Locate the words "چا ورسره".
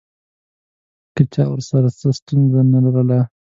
1.33-1.89